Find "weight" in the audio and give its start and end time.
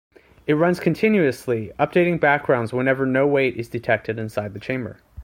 3.27-3.55